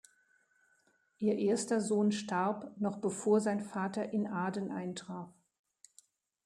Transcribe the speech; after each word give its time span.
Ihr 1.19 1.35
erster 1.37 1.79
Sohn 1.79 2.11
starb, 2.11 2.71
noch 2.79 2.97
bevor 2.97 3.39
sein 3.39 3.61
Vater 3.61 4.11
in 4.13 4.25
Aden 4.25 4.71
eintraf. 4.71 5.29